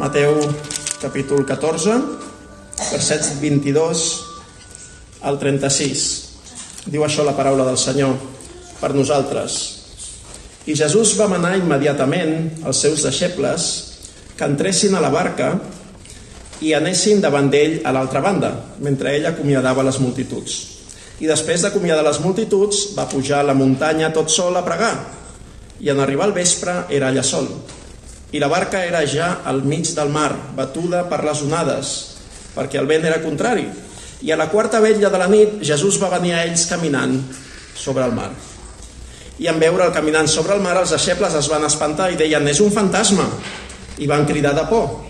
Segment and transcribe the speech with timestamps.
[0.00, 0.32] Mateu
[0.96, 1.92] capítol 14,
[2.88, 4.04] versets 22
[5.28, 6.04] al 36.
[6.88, 8.14] Diu això la paraula del Senyor
[8.80, 9.56] per nosaltres.
[10.64, 13.66] I Jesús va manar immediatament als seus deixebles
[14.38, 15.50] que entressin a la barca
[16.64, 20.54] i anessin davant d'ell a l'altra banda, mentre ell acomiadava les multituds.
[21.20, 24.94] I després d'acomiadar les multituds, va pujar a la muntanya tot sol a pregar.
[25.84, 27.52] I en arribar al vespre era allà sol.
[28.30, 31.88] I la barca era ja al mig del mar, batuda per les onades,
[32.54, 33.64] perquè el vent era contrari.
[34.22, 37.16] I a la quarta vetlla de la nit, Jesús va venir a ells caminant
[37.74, 38.30] sobre el mar.
[39.40, 42.46] I en veure el caminant sobre el mar, els deixebles es van espantar i deien,
[42.46, 43.26] és un fantasma,
[43.98, 45.00] i van cridar de por.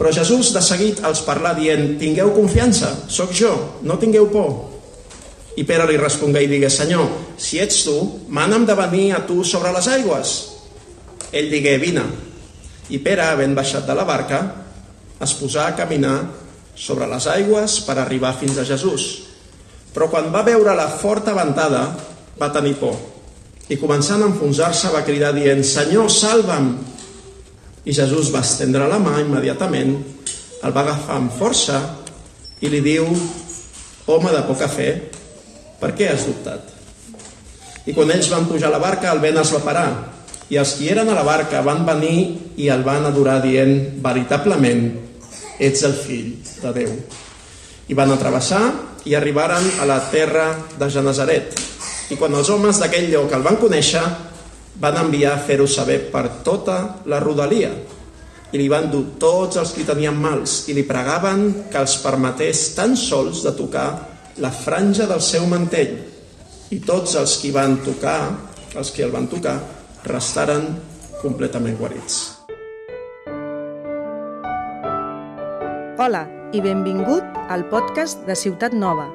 [0.00, 3.52] Però Jesús de seguit els parlà dient, tingueu confiança, sóc jo,
[3.86, 4.50] no tingueu por.
[5.54, 7.06] I Pere li respongué i digué, Senyor,
[7.36, 7.94] si ets tu,
[8.32, 10.34] mana'm de venir a tu sobre les aigües.
[11.30, 12.31] Ell digué, vine.
[12.90, 14.40] I Pere, havent baixat de la barca,
[15.22, 16.16] es posà a caminar
[16.74, 19.06] sobre les aigües per arribar fins a Jesús.
[19.92, 21.84] Però quan va veure la forta ventada,
[22.40, 22.96] va tenir por.
[23.70, 26.72] I començant a enfonsar-se va cridar dient, Senyor, salva'm!
[27.84, 29.96] I Jesús va estendre la mà immediatament,
[30.62, 31.78] el va agafar amb força
[32.62, 33.08] i li diu,
[34.06, 34.88] home de poca fe,
[35.80, 36.68] per què has dubtat?
[37.86, 39.88] I quan ells van pujar a la barca, el vent es va parar,
[40.52, 42.16] i els qui eren a la barca van venir
[42.60, 43.72] i el van adorar dient,
[44.04, 44.82] veritablement,
[45.56, 46.92] ets el fill de Déu.
[47.88, 48.60] I van atravessar
[49.08, 51.56] i arribaren a la terra de Genesaret.
[52.12, 54.04] I quan els homes d'aquell lloc el van conèixer,
[54.82, 56.78] van enviar a fer-ho saber per tota
[57.08, 57.72] la rodalia.
[58.52, 62.74] I li van dur tots els que tenien mals i li pregaven que els permetés
[62.76, 63.88] tan sols de tocar
[64.44, 65.96] la franja del seu mantell.
[66.72, 68.18] I tots els que van tocar,
[68.76, 69.56] els que el van tocar,
[70.04, 70.66] restaren
[71.22, 72.42] completament guarits.
[76.02, 79.06] Hola i benvingut al podcast de Ciutat Nova,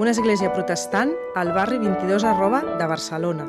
[0.00, 3.46] una església protestant al barri 22 arroba de Barcelona.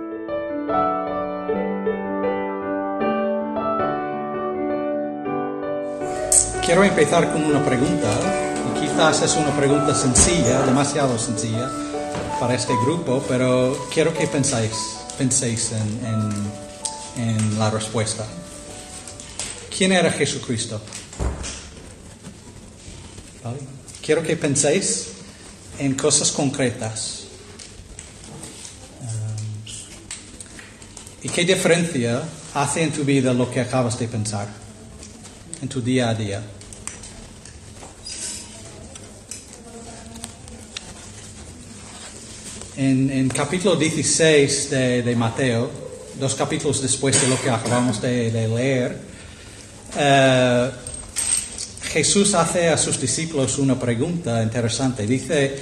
[6.66, 8.12] Quiero empezar con una pregunta,
[8.70, 11.70] y quizás es una pregunta sencilla, demasiado sencilla
[12.40, 16.71] para este grupo, pero quiero que pensáis, penséis en, en,
[17.18, 18.26] en la respuesta.
[19.76, 20.82] ¿Quién era Jesucristo?
[23.44, 23.60] ¿Vale?
[24.02, 25.08] Quiero que penséis
[25.80, 27.24] en cosas concretas.
[29.02, 29.66] Um,
[31.24, 32.22] ¿Y qué diferencia
[32.54, 34.48] hace en tu vida lo que acabas de pensar?
[35.62, 36.44] En tu día a día.
[42.78, 45.70] En, en capítulo 16 de, de, Mateo,
[46.22, 48.96] dos capítulos después de lo que acabamos de, leer,
[49.98, 50.72] eh,
[51.92, 55.08] Jesús hace a sus discípulos una pregunta interesante.
[55.08, 55.58] Dice,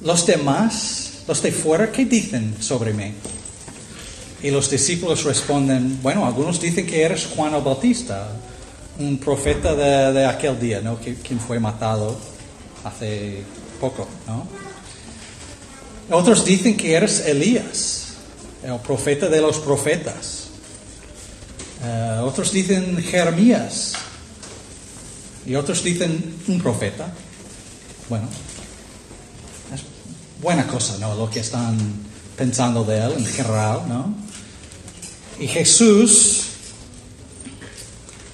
[0.00, 3.12] los demás, los de fuera, ¿qué dicen sobre mí?
[4.42, 8.32] Y los discípulos responden, bueno, algunos dicen que eres Juan el Bautista,
[8.98, 10.96] un profeta de, de aquel día, ¿no?
[10.98, 12.16] Quien fue matado
[12.84, 13.42] hace
[13.78, 14.46] poco, ¿no?
[16.10, 18.03] Otros dicen que eres Elías,
[18.64, 20.44] el profeta de los profetas.
[21.82, 23.92] Uh, otros dicen Jeremías.
[25.46, 27.12] Y otros dicen un profeta.
[28.08, 28.26] Bueno,
[29.74, 29.82] es
[30.40, 31.14] buena cosa, ¿no?
[31.14, 31.76] Lo que están
[32.36, 34.14] pensando de él en general, ¿no?
[35.38, 36.44] Y Jesús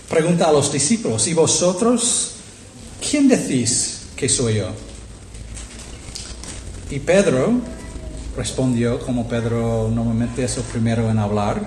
[0.09, 2.33] pregunta a los discípulos, ¿y vosotros
[3.09, 4.71] quién decís que soy yo?
[6.91, 7.61] Y Pedro
[8.41, 11.61] respondió, como Pedro normalmente es el primero en hablar,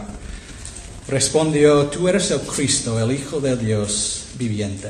[1.07, 4.89] respondió, tú eres el Cristo, el Hijo de Dios viviente.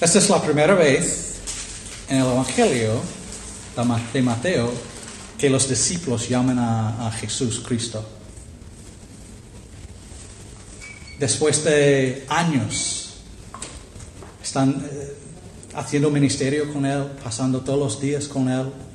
[0.00, 1.36] Esta es la primera vez
[2.08, 3.00] en el Evangelio
[4.12, 4.72] de Mateo
[5.38, 8.04] que los discípulos llaman a, a Jesús Cristo.
[11.20, 13.14] Después de años,
[14.42, 15.14] están eh,
[15.76, 18.89] haciendo ministerio con Él, pasando todos los días con Él.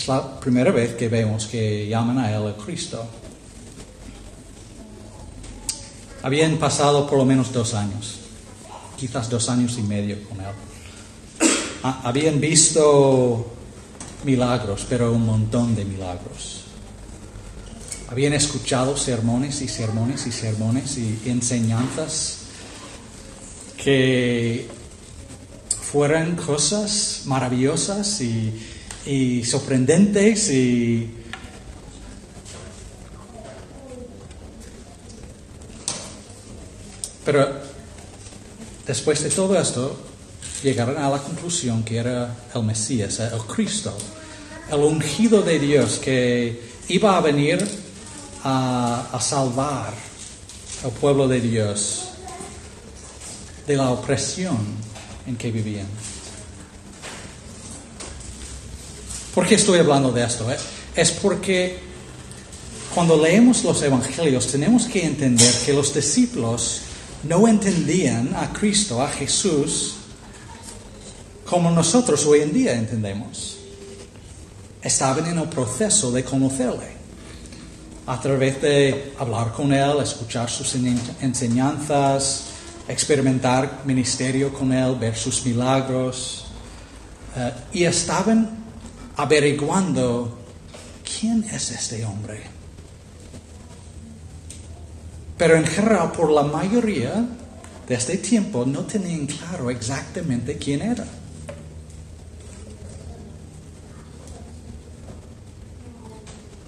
[0.00, 3.04] Es la primera vez que vemos que llaman a Él el Cristo.
[6.22, 8.20] Habían pasado por lo menos dos años,
[8.96, 10.54] quizás dos años y medio con Él.
[11.82, 13.52] Habían visto
[14.24, 16.62] milagros, pero un montón de milagros.
[18.08, 22.38] Habían escuchado sermones y sermones y sermones y enseñanzas
[23.76, 24.66] que
[25.82, 31.14] fueran cosas maravillosas y, y sorprendentes y
[37.24, 37.48] Pero
[38.86, 39.96] después de todo esto,
[40.64, 43.96] llegaron a la conclusión que era el Mesías, el Cristo,
[44.68, 47.64] el ungido de Dios que iba a venir
[48.42, 49.94] a, a salvar
[50.82, 52.08] al pueblo de Dios
[53.66, 54.58] de la opresión
[55.26, 55.86] en que vivían.
[59.34, 60.50] ¿Por qué estoy hablando de esto?
[60.50, 60.56] eh?
[60.94, 61.78] Es porque
[62.94, 66.80] cuando leemos los evangelios tenemos que entender que los discípulos
[67.22, 69.94] no entendían a Cristo, a Jesús,
[71.48, 73.58] como nosotros hoy en día entendemos.
[74.82, 76.98] Estaban en el proceso de conocerle
[78.06, 80.74] a través de hablar con Él, escuchar sus
[81.20, 82.44] enseñanzas,
[82.88, 86.46] experimentar ministerio con Él, ver sus milagros.
[87.36, 88.59] eh, y estaban
[89.20, 90.38] averiguando
[91.04, 92.40] quién es este hombre.
[95.36, 97.26] Pero en general, por la mayoría
[97.86, 101.04] de este tiempo, no tenían claro exactamente quién era.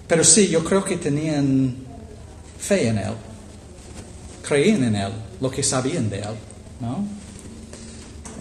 [0.06, 1.74] Pero sí, yo creo que tenían
[2.58, 3.14] fe en Él,
[4.46, 6.36] creían en Él, lo que sabían de Él,
[6.80, 7.06] ¿no?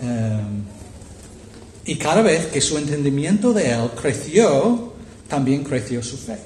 [0.02, 0.81] Em,
[1.86, 4.94] y cada vez que su entendimiento de Él creció,
[5.28, 6.38] también creció su fe.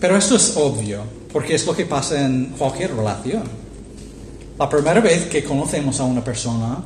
[0.00, 3.44] Pero esto es obvio, porque es lo que pasa en cualquier relación.
[4.58, 6.84] La primera vez que conocemos a una persona,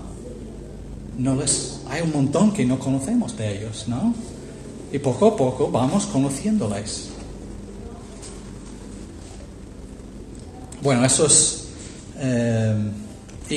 [1.18, 4.14] no les, hay un montón que no conocemos de ellos, ¿no?
[4.92, 7.08] Y poco a poco vamos conociéndoles.
[10.82, 11.64] Bueno, eso es...
[12.18, 12.74] eh,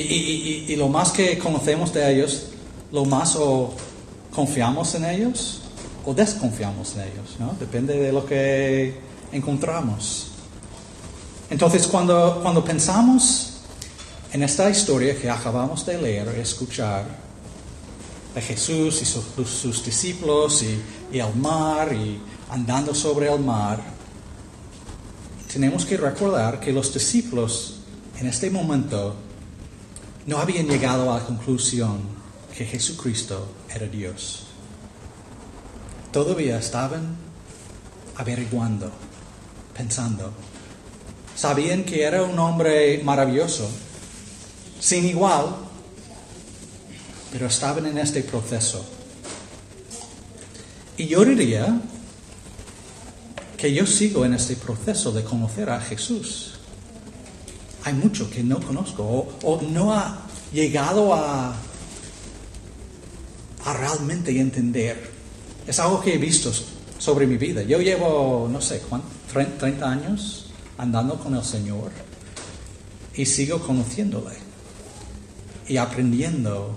[0.00, 2.46] y- y- y lo más que conocemos de ellos,
[2.92, 3.72] lo más o
[4.34, 5.60] confiamos en ellos
[6.04, 7.54] o desconfiamos en ellos, ¿no?
[7.58, 8.98] Depende de lo que
[9.32, 10.28] encontramos.
[11.50, 13.54] Entonces, cuando, cuando pensamos
[14.32, 17.04] en esta historia que acabamos de leer y escuchar,
[18.34, 20.78] de Jesús y su- sus, sus discípulos y,
[21.16, 22.20] y el mar y
[22.50, 23.80] andando sobre el mar,
[25.52, 27.76] tenemos que recordar que los discípulos
[28.20, 29.14] en este momento
[30.26, 32.00] no habían llegado a la conclusión
[32.56, 34.46] que Jesucristo era Dios.
[36.12, 37.16] Todavía estaban
[38.16, 38.90] averiguando,
[39.76, 40.32] pensando.
[41.36, 43.68] Sabían que era un hombre maravilloso,
[44.80, 45.54] sin igual,
[47.30, 48.84] pero estaban en este proceso.
[50.96, 51.78] Y yo diría
[53.56, 56.55] que yo sigo en este proceso de conocer a Jesús.
[57.86, 59.04] Hay mucho que no conozco
[59.44, 60.18] o, no ha
[60.52, 61.54] llegado a,
[63.78, 65.08] realmente entender.
[65.68, 66.52] Es algo que he visto
[66.98, 67.62] sobre mi vida.
[67.62, 69.06] Yo llevo, no sé, ¿cuánto?
[69.32, 71.92] 30 años andando con el Señor
[73.14, 74.34] y sigo conociéndole
[75.68, 76.76] y aprendiendo.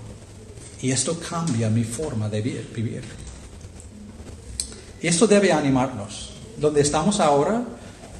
[0.80, 3.02] Y esto cambia mi forma de vi- vivir.
[5.02, 6.30] Y esto debe animarnos.
[6.56, 7.64] Donde estamos ahora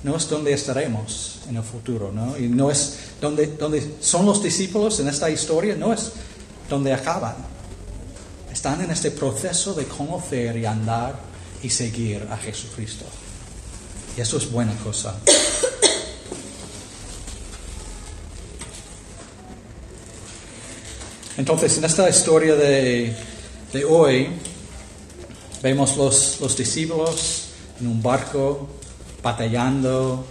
[0.02, 2.36] no es donde estaremos en el futuro, ¿no?
[2.38, 6.12] Y no es donde, donde son los discípulos en esta historia, no es
[6.68, 7.34] donde acaban.
[8.50, 11.14] Están en este proceso de conocer y andar
[11.62, 13.04] y seguir a Jesucristo.
[14.16, 15.14] Y eso es buena cosa.
[21.36, 23.14] Entonces, en esta historia de,
[23.72, 24.28] de hoy,
[25.62, 27.44] vemos los, los discípulos
[27.80, 28.68] en un barco
[29.22, 30.24] batallando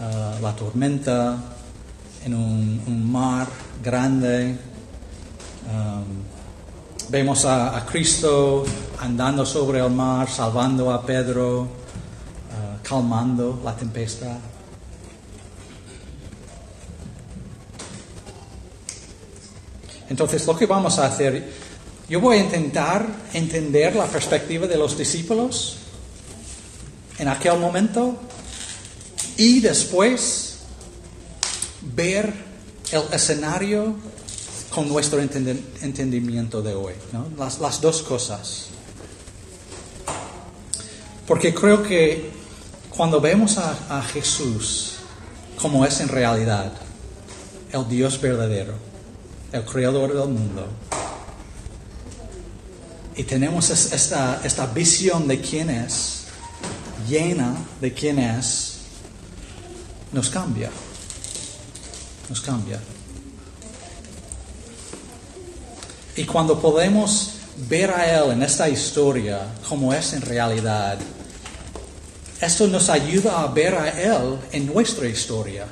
[0.00, 1.36] ah, la tormenta,
[2.24, 3.46] en un, mar
[3.82, 4.56] grande.
[5.68, 6.04] Am,
[7.08, 8.64] vemos a, Cristo
[9.00, 11.68] andando sobre el mar, salvando a Pedro,
[12.52, 14.36] ah, calmando la tempestad.
[20.10, 21.52] Entonces, lo que vamos a hacer,
[22.08, 25.87] yo voy a intentar entender la perspectiva de los discípulos
[27.18, 28.16] en aquel momento
[29.36, 30.58] y después
[31.94, 32.32] ver
[32.92, 33.94] el escenario
[34.70, 36.94] con nuestro entendimiento de hoy.
[37.12, 37.26] ¿no?
[37.36, 38.66] Las, las dos cosas.
[41.26, 42.30] Porque creo que
[42.90, 44.94] cuando vemos a, a Jesús
[45.60, 46.72] como es en realidad,
[47.72, 48.74] el Dios verdadero,
[49.52, 50.66] el creador del mundo,
[53.16, 56.17] y tenemos es- esta, esta visión de quién es,
[57.08, 58.78] llena de quién es,
[60.12, 60.70] nos cambia.
[62.28, 62.80] Nos cambia.
[66.16, 67.34] Y cuando podemos
[67.68, 70.98] ver a Él en esta historia como es en realidad,
[72.40, 75.66] esto nos ayuda a ver a Él en nuestra historia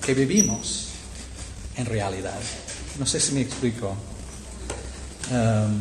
[0.00, 0.86] que vivimos
[1.76, 2.38] en realidad.
[2.98, 3.94] No sé si me explico.
[5.30, 5.80] Um,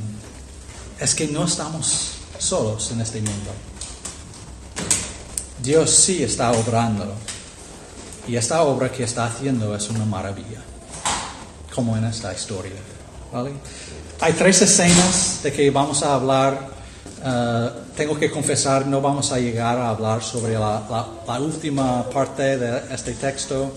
[1.00, 3.51] es que no estamos solos en este mundo.
[5.62, 7.13] Dios sí está obrando.
[8.28, 10.62] Y esta obra que está haciendo es una maravilla,
[11.74, 12.80] como en esta historia.
[13.32, 13.54] ¿vale?
[14.22, 16.80] Hay tres escenas de que vamos a hablar.
[17.24, 21.08] Uh, tengo que confesar, no vamos a llegar a hablar sobre la,
[21.39, 23.74] última parte de este texto,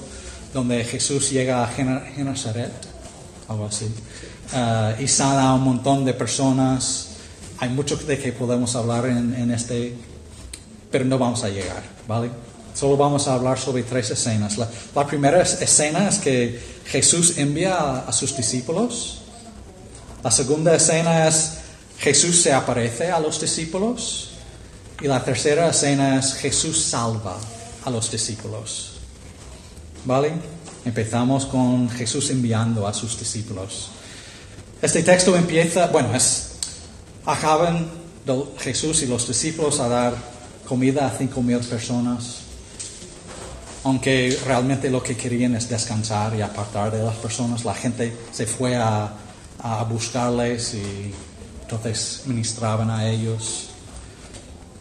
[0.52, 2.72] donde Jesús llega a Genazaret,
[3.48, 3.86] algo así,
[4.52, 7.08] uh, y sana a un montón de personas.
[7.58, 9.96] Hay mucho de que podemos hablar en, en este,
[10.92, 12.30] pero no vamos a llegar, ¿vale?
[12.74, 14.56] Solo vamos a hablar sobre tres escenas.
[14.58, 19.22] La, primera escena es que Jesús envía a, a, sus discípulos.
[20.22, 21.58] La segunda escena es
[21.98, 24.30] Jesús se aparece a los discípulos.
[25.00, 27.36] Y la tercera escena es Jesús salva
[27.84, 28.92] a los discípulos.
[30.04, 30.32] ¿Vale?
[30.84, 33.90] Empezamos con Jesús enviando a sus discípulos.
[34.80, 36.52] Este texto empieza, bueno, es,
[37.24, 37.88] acaban
[38.58, 40.31] Jesús y los discípulos a dar
[40.66, 42.42] comida a cinco mil personas
[43.84, 48.46] aunque realmente lo que querían es descansar y apartar de las personas, la gente se
[48.46, 49.12] fue a,
[49.58, 51.12] a buscarles y
[51.62, 53.70] entonces ministraban a ellos.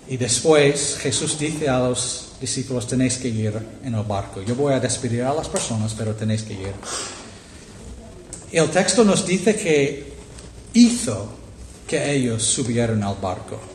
[0.07, 4.41] Y después Jesús dice a los discípulos, tenéis que ir en el barco.
[4.41, 6.73] Yo voy a despedir a las personas, pero tenéis que ir.
[8.51, 10.13] Y el texto nos dice que
[10.73, 11.29] hizo
[11.88, 13.70] que ellos subieran al barco.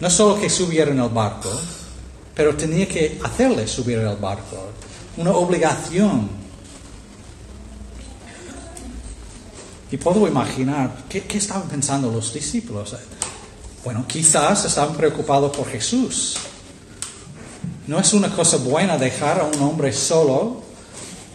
[0.00, 1.50] No solo que subieran al barco,
[2.34, 4.70] pero tenía que hacerle subir al barco,
[5.18, 6.28] una obligación.
[9.90, 12.96] Y puedo imaginar, ¿qué, ¿qué, estaban pensando los discípulos?
[13.84, 16.36] Bueno, quizás estaban preocupados por Jesús.
[17.86, 20.62] No es una cosa buena dejar a un hombre solo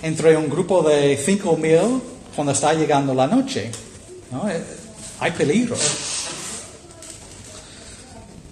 [0.02, 2.02] entre un grupo de cinco mil
[2.36, 3.72] cuando está llegando la noche.
[4.32, 4.44] ¿no?
[5.20, 5.76] Hay peligro.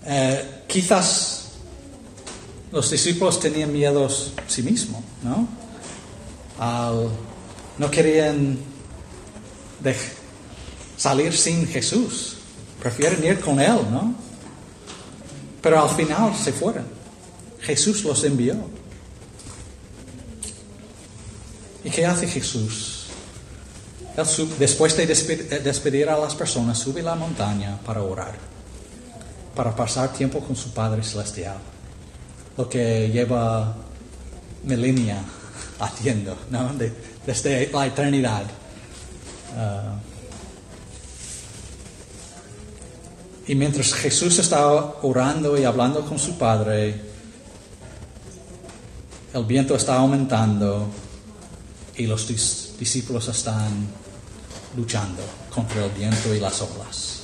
[0.06, 1.52] Eh, quizás
[2.72, 4.10] los discípulos tenían miedo a
[4.50, 5.48] sí mismos, ¿no?
[7.78, 8.58] No querían
[10.98, 12.38] salir sin Jesús,
[12.82, 14.14] prefieren ir con Él, ¿no?
[15.62, 16.86] Pero al final se fueron.
[17.62, 18.56] Jesús los envió.
[21.84, 23.08] ¿Y qué hace Jesús?
[24.60, 28.36] Después de despedir a las personas, sube la montaña para orar,
[29.56, 31.58] para pasar tiempo con su Padre Celestial
[32.58, 33.76] lo que lleva
[34.64, 35.24] milenia
[35.80, 36.74] haciendo, ¿no?
[36.74, 36.94] De,
[37.26, 38.44] desde la eternidad.
[39.56, 39.98] Uh,
[43.48, 47.02] y mientras Jesús estaba orando y hablando con su Padre,
[49.34, 50.88] el viento está aumentando
[51.98, 53.88] y los dis discípulos están
[54.76, 55.22] luchando
[55.54, 57.23] contra el viento y las olas.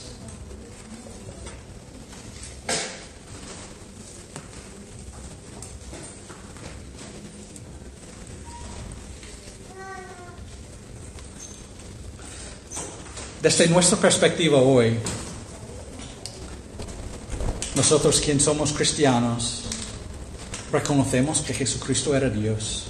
[13.41, 14.98] Desde nuestra perspectiva hoy,
[17.74, 19.62] nosotros quien somos cristianos,
[20.74, 22.88] reconocemos que Jesucristo era Dios,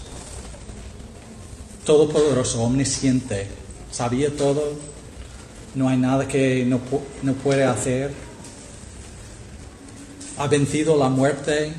[1.85, 3.45] todopoderoso, omnisciente,
[3.91, 4.73] sabía todo,
[5.75, 6.79] no hay nada que no,
[7.21, 8.11] no puede hacer,
[10.39, 11.73] ha vencido la muerte,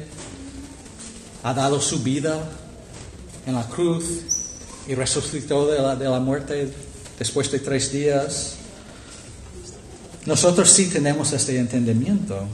[1.42, 2.38] ha dado su vida
[3.46, 4.04] en la cruz
[4.86, 6.72] y resucitó de la, de la muerte
[7.18, 8.58] después de tres días.
[10.26, 12.46] Nosotros sí tenemos este entendimiento.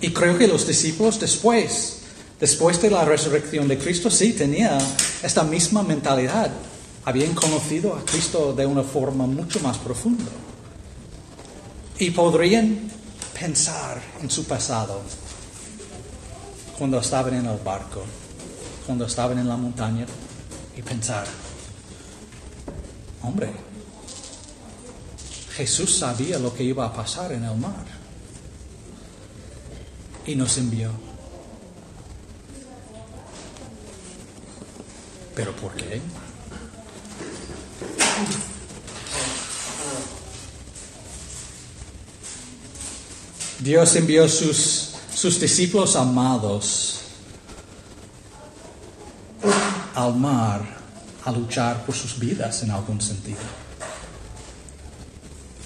[0.00, 2.00] Y creo que los discípulos después,
[2.38, 4.78] después de la resurrección de Cristo, sí tenían
[5.22, 6.50] esta misma mentalidad.
[7.04, 10.30] Habían conocido a Cristo de una forma mucho más profunda.
[11.98, 12.90] Y podrían
[13.38, 15.00] pensar en su pasado,
[16.76, 18.02] cuando estaban en el barco,
[18.84, 20.06] cuando estaban en la montaña,
[20.76, 21.26] y pensar,
[23.22, 23.50] hombre,
[25.56, 27.86] Jesús sabía lo que iba a pasar en el mar
[30.26, 30.90] y nos envió.
[35.34, 36.02] ¿Pero por qué?
[43.60, 47.00] Dios envió sus, sus discípulos amados
[49.94, 50.76] al mar
[51.24, 53.65] a luchar por sus vidas en algún sentido.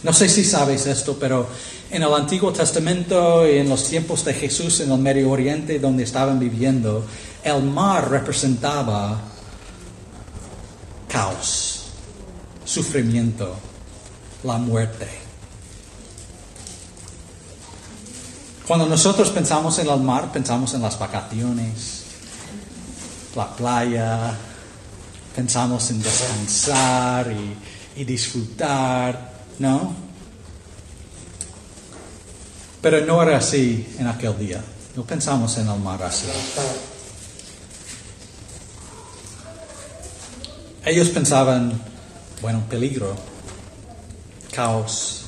[0.03, 1.47] No sé si sabes esto, pero
[1.91, 6.05] en el Antiguo Testamento y en los tiempos de Jesús en el Medio Oriente donde
[6.05, 7.05] estaban viviendo,
[7.45, 9.21] el mar representaba
[11.07, 11.85] caos,
[12.65, 13.55] sufrimiento,
[14.45, 15.07] la muerte.
[18.67, 22.05] Cuando nosotros pensamos en el mar, pensamos en las vacaciones,
[23.37, 24.33] la playa,
[25.35, 29.30] pensamos en descansar y, y disfrutar,
[29.61, 29.95] ¿no?
[32.81, 34.65] Pero no era así en aquel día.
[34.97, 36.27] No pensamos en el mar así.
[40.85, 41.79] Ellos pensaban,
[42.41, 43.15] bueno, peligro,
[44.51, 45.27] caos.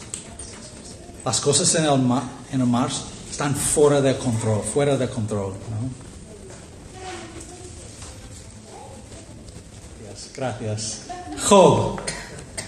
[1.24, 2.88] Las cosas en el mar, en el mar
[3.30, 5.52] están fuera de control, fuera de control.
[5.52, 5.90] ¿no?
[10.08, 11.00] Gracias, gracias.
[11.48, 12.00] Job,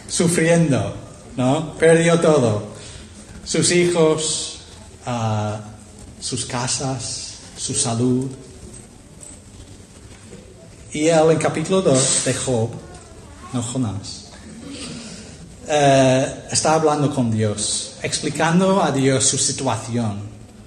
[0.06, 0.94] sufriendo,
[1.36, 1.74] ¿no?
[1.74, 2.62] Perdió todo.
[3.44, 4.60] Sus hijos,
[5.06, 5.60] ah,
[6.20, 8.30] sus casas, su salud.
[10.92, 12.70] Y él en capítulo 2 de Job,
[13.52, 14.30] no Jonás,
[15.66, 20.20] eh, está hablando con Dios, explicando a Dios su situación.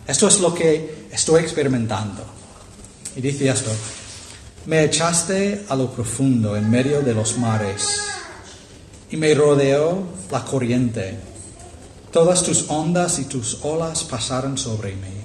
[0.06, 2.24] Esto es lo que estoy experimentando.
[3.16, 3.72] Y dice esto,
[4.66, 8.02] me echaste a lo profundo en medio de los mares
[9.10, 11.20] y me rodeó la corriente.
[12.12, 15.18] Todas tus ondas y tus olas pasaron sobre mí.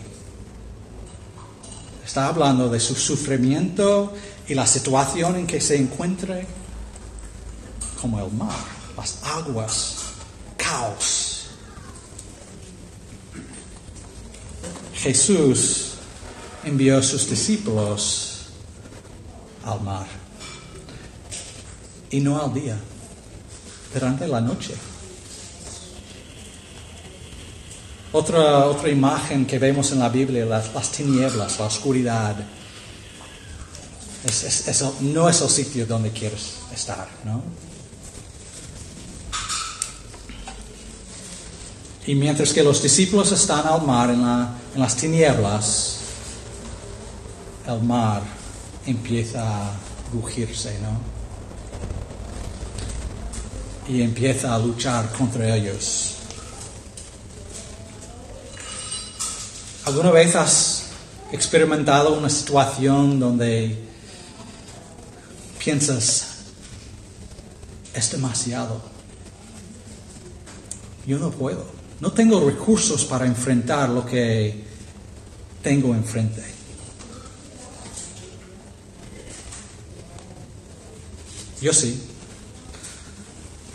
[2.05, 4.13] Está hablando de su sufrimiento
[4.49, 6.47] y la situación en que se encuentre
[8.01, 8.51] como el mar,
[8.97, 9.97] las aguas,
[10.57, 11.47] caos.
[14.95, 15.93] Jesús
[16.65, 18.47] envió a sus discípulos
[19.65, 20.07] al mar
[22.11, 22.79] y no al día,
[23.93, 24.75] durante la noche.
[28.13, 32.37] Otra, otra imagen que vemos en la Biblia, las, las tinieblas, la oscuridad.
[34.25, 37.43] Es, es- no es el sitio donde quieres estar, ¿no?
[42.07, 45.97] Y mientras que los discípulos están al mar en, la- en las tinieblas,
[47.67, 48.23] el mar
[48.87, 49.73] empieza a
[50.13, 51.12] rugirse, ¿no?
[53.89, 56.15] Y empieza a luchar contra ellos.
[59.85, 60.85] ¿Alguna vez has
[61.33, 63.77] experimentado una situación donde
[65.59, 66.27] piensas,
[67.93, 68.81] es demasiado?
[71.07, 71.67] Yo no puedo.
[72.01, 74.65] No tengo recursos para enfrentar lo que
[75.63, 76.45] tengo enfrente.
[81.61, 82.12] Yo sí.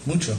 [0.07, 0.33] Mucho.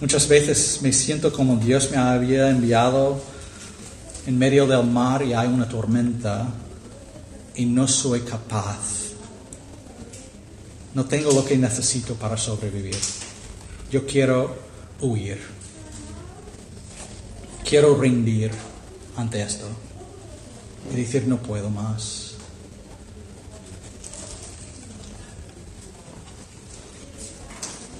[0.00, 3.20] Muchas veces me siento como Dios me había enviado
[4.26, 6.48] en medio del mar y hay una tormenta
[7.56, 8.78] y no soy capaz.
[10.94, 12.96] No tengo lo que necesito para sobrevivir.
[13.90, 14.56] Yo quiero
[15.02, 15.38] huir.
[17.68, 18.50] Quiero rendir
[19.14, 19.66] ante esto
[20.90, 22.35] y decir no puedo más.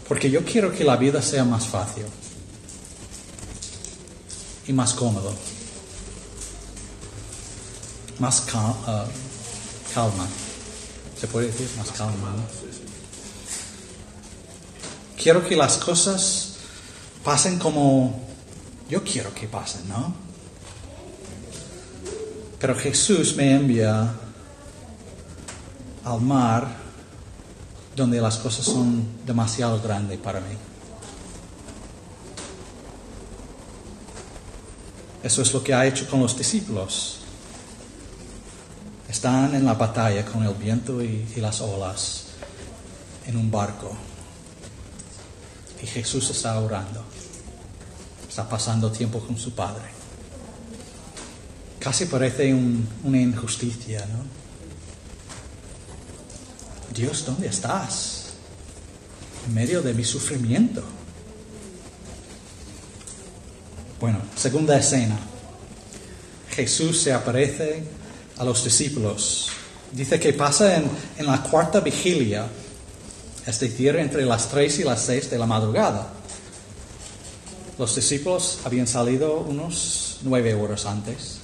[0.09, 2.05] Porque yo quiero que la vida sea más fácil
[4.67, 5.35] y más cómodo,
[8.19, 9.07] más ah,
[9.95, 10.27] calma.
[11.19, 12.35] ¿Se puede decir más calma?
[12.37, 12.43] no?
[15.21, 16.57] Quiero que las cosas
[17.25, 18.25] pasen como
[18.89, 20.15] yo quiero que pasen, ¿no?
[22.61, 24.15] Pero Jesús me envía
[26.05, 26.86] al mar
[27.97, 30.55] donde las cosas son demasiado grandes para mí.
[35.23, 37.21] Eso es lo que ha hecho con los discípulos.
[39.09, 42.27] Están en la batalla con el viento y, las olas
[43.27, 43.91] en un barco.
[45.83, 47.03] Y Jesús está orando.
[48.29, 49.85] Está pasando tiempo con su Padre.
[51.81, 54.46] Casi parece un- una injusticia, ¿no?
[56.95, 58.25] Dios, ¿dónde estás?
[59.47, 60.83] En medio de mi sufrimiento.
[64.01, 65.19] Bueno, segunda escena.
[66.51, 67.85] Jesús se aparece
[68.39, 69.49] a los discípulos.
[69.93, 72.47] Dice que pasa en, en la cuarta vigilia,
[73.47, 76.13] es decir, entre las tres y las seis de la madrugada.
[77.79, 81.39] Los discípulos habían salido unos nueve horas antes.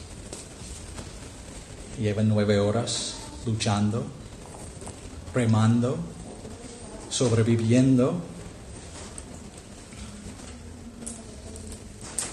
[1.99, 4.22] Llevan nueve horas luchando
[5.35, 5.97] remando,
[7.11, 8.21] sobreviviendo.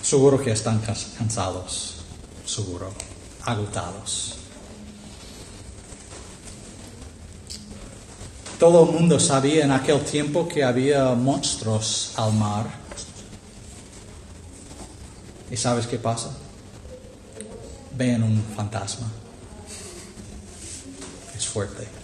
[0.01, 1.97] Seguro que están cansados,
[2.45, 2.91] seguro,
[3.45, 4.35] agotados.
[8.57, 12.65] Todo el mundo sabía en aquel tiempo que había monstruos al mar.
[15.49, 16.31] ¿Y sabes qué pasa?
[17.95, 19.07] Ven un fantasma.
[21.37, 21.98] Es fuerte.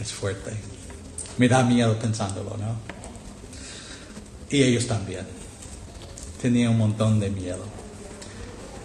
[0.00, 0.52] Es fuerte.
[1.38, 2.76] Me da miedo pensándolo, ¿no?
[4.50, 5.26] Y ellos también.
[6.40, 7.64] Tenían un montón de miedo.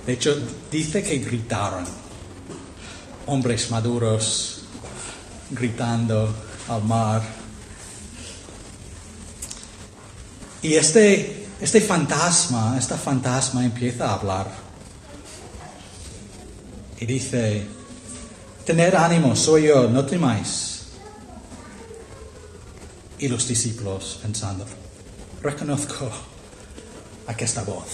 [0.06, 0.36] De hecho,
[0.72, 1.86] dice que gritaron.
[3.28, 4.64] Hombres maduros
[5.52, 6.34] gritando
[6.68, 7.22] al mar.
[10.62, 14.48] Y este, este fantasma, esta fantasma empieza a hablar.
[17.00, 17.66] Y dice,
[18.66, 20.69] tened ánimo, soy yo, no temáis.
[23.20, 24.66] Y los discípulos pensando,
[25.42, 26.10] reconozco
[27.28, 27.86] aquesta voz.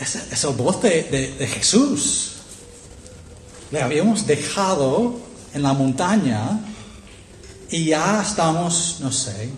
[0.00, 2.32] Es, es la voz de, de- de Jesús.
[3.72, 5.18] Le habíamos dejado
[5.54, 6.60] en la montaña
[7.70, 9.50] y ya estamos, no sé,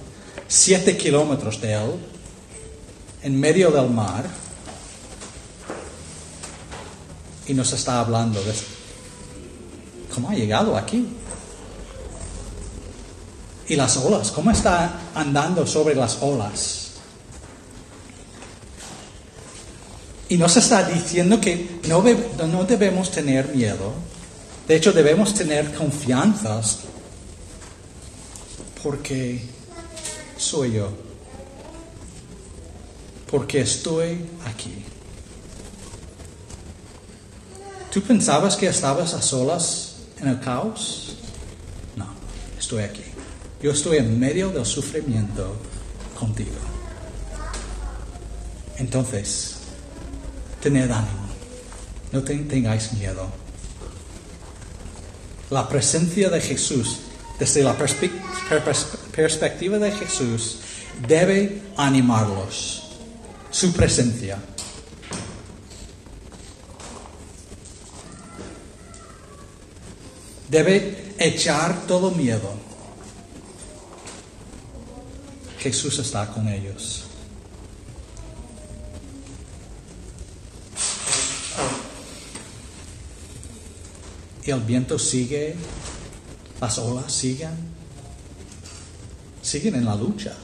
[0.46, 1.90] siete kilómetros de él,
[3.22, 4.24] en medio del mar,
[7.46, 8.52] y nos está hablando de
[10.14, 11.06] cómo ha llegado aquí.
[13.68, 16.88] Y las olas, cómo está andando sobre las olas.
[20.30, 22.02] Y nos está diciendo que no,
[22.46, 23.92] no debemos tener miedo.
[24.66, 26.80] De hecho, debemos tener confianzas
[28.82, 29.42] porque
[30.36, 30.90] soy yo.
[33.30, 34.84] Porque estoy aquí.
[37.92, 41.16] ¿Tú pensabas que estabas a solas en el caos?
[41.96, 42.06] No,
[42.58, 43.07] estoy aquí.
[43.62, 45.56] Yo estoy en medio del sufrimiento
[46.18, 46.50] contigo.
[48.76, 49.56] Entonces,
[50.62, 51.28] tened ánimo.
[52.12, 53.28] No te- tengáis miedo.
[55.50, 56.98] La presencia de Jesús,
[57.38, 58.12] desde la perspe-
[58.48, 60.58] per- pers- perspectiva de Jesús,
[61.08, 62.84] debe animarlos.
[63.50, 64.38] Su presencia.
[70.48, 72.67] Debe echar todo miedo.
[75.58, 77.04] Jesús está con ellos.
[84.44, 85.56] Y el viento sigue,
[86.60, 87.50] las olas siguen,
[89.42, 90.34] siguen en la lucha.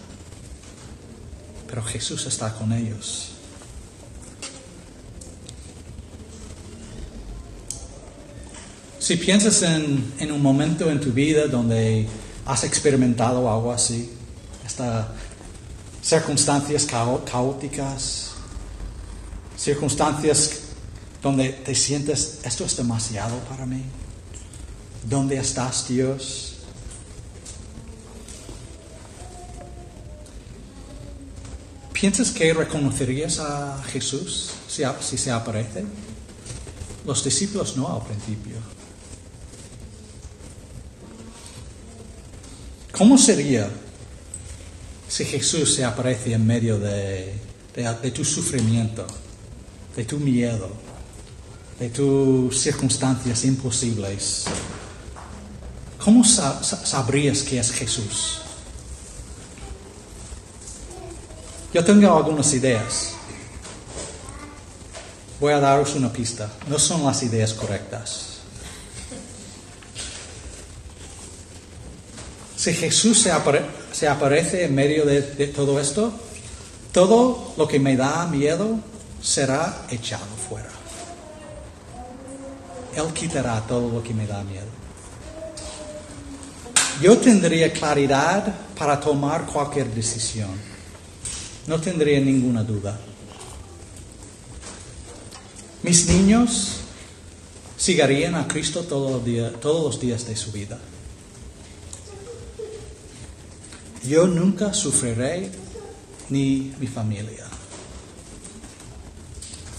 [1.68, 3.30] Pero Jesús está con ellos.
[8.98, 12.06] Si piensas en, en un momento en tu vida donde
[12.46, 14.13] has experimentado algo así,
[14.64, 15.06] estas
[16.02, 18.32] circunstancias caóticas,
[19.56, 20.60] circunstancias
[21.22, 23.82] donde te sientes, esto es demasiado para mí.
[25.08, 26.56] ¿Dónde estás, Dios?
[31.92, 35.84] ¿Piensas que reconocerías a Jesús si, si se aparece?
[37.06, 38.56] Los discípulos no al principio.
[42.92, 43.70] ¿Cómo sería
[45.14, 47.38] si Jesús se aparece en medio de,
[48.12, 49.06] tu sufrimiento,
[49.94, 50.68] de tu miedo,
[51.78, 54.44] de tus circunstancias imposibles?
[56.02, 58.40] ¿Cómo sa- sa- sabrías que es Jesús?
[61.72, 63.12] Yo tengo algunas ideas.
[65.38, 66.50] Voy a daros una pista.
[66.68, 68.30] No son las ideas correctas.
[72.56, 75.22] Si Jesús se, apare- se aparece en medio de,
[75.54, 76.12] todo esto,
[76.90, 78.80] todo lo que me da miedo
[79.22, 80.68] será echado fuera.
[82.96, 84.66] Él quitará todo lo que me da miedo.
[87.00, 90.50] Yo tendría claridad para tomar cualquier decisión.
[91.68, 92.98] No tendría ninguna duda.
[95.84, 96.80] Mis niños
[97.76, 99.22] seguirían a Cristo todos
[99.62, 100.78] los días de su vida.
[104.04, 105.50] Yo nunca sufriré
[106.28, 107.46] ni mi familia.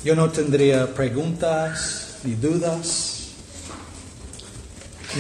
[0.04, 3.30] Yo no tendría preguntas ni dudas.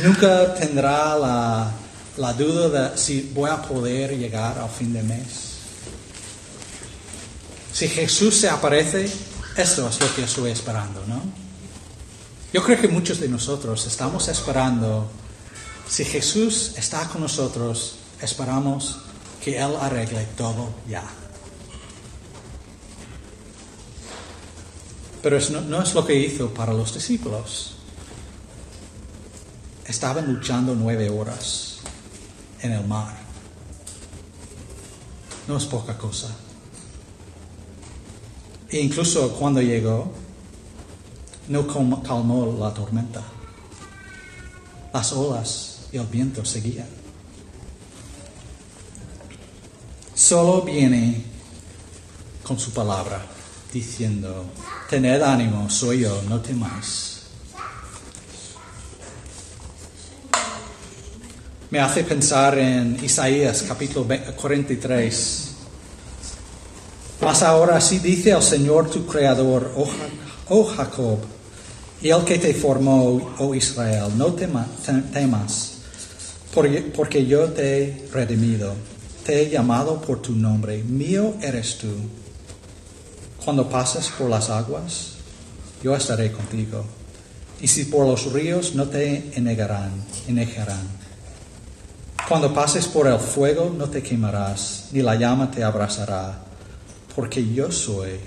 [0.04, 1.72] Nunca tendrá la,
[2.18, 5.46] la duda de si voy a poder llegar al fin de mes.
[7.72, 9.10] Si Jesús se aparece,
[9.56, 11.22] esto es lo que estoy esperando, ¿no?
[12.54, 15.10] Yo creo que muchos de nosotros estamos esperando,
[15.88, 19.00] si Jesús está con nosotros, Esperamos
[19.44, 21.04] que Él arregle todo ya.
[25.22, 27.78] Pero no, es lo que hizo para los discípulos.
[29.86, 31.80] Estaban luchando nueve horas
[32.62, 33.16] en el mar.
[35.48, 36.30] No es poca cosa.
[38.70, 40.12] E incluso cuando llegó,
[41.48, 43.24] no calmó la tormenta.
[44.94, 47.05] Las olas y el viento seguían.
[50.26, 51.22] Solo viene
[52.42, 53.24] con su palabra
[53.72, 54.46] diciendo,
[54.90, 57.20] tened ánimo, soy yo, no temáis.
[61.70, 65.52] Me hace pensar en Isaías capítulo 20 43.
[67.22, 69.88] Mas ahora así dice el Señor tu Creador, oh,
[70.50, 71.20] oh Jacob,
[72.02, 75.74] y el que te formó, oh Israel, no tema- te- temas,
[76.52, 78.74] porque yo te he redimido,
[79.26, 81.88] te he llamado por tu nombre, mío eres tú.
[83.44, 85.14] Cuando pases por las aguas,
[85.84, 86.86] yo estaré contigo,
[87.60, 89.92] y si por los ríos no te enegarán,
[90.28, 90.88] enejarán.
[92.30, 96.44] Cuando pases por el fuego no te quemarás, ni la llama te abrazará,
[97.16, 98.20] porque yo soy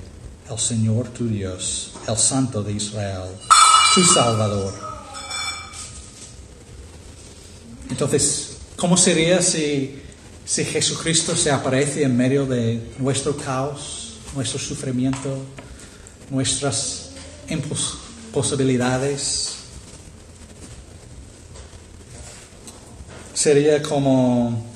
[0.51, 3.31] el Señor tu Dios, el Santo de Israel,
[3.95, 4.75] tu Salvador.
[7.89, 10.03] Entonces, ¿cómo sería si,
[10.49, 15.45] si Jesucristo se aparece en medio de nuestro caos, nuestro sufrimiento,
[16.31, 17.11] nuestras
[17.51, 19.57] imposibilidades?
[23.35, 24.67] Sería como